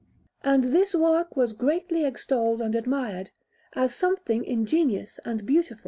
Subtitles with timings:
[0.41, 3.29] And this work was greatly extolled and admired,
[3.73, 5.77] as something ingenious and beautiful.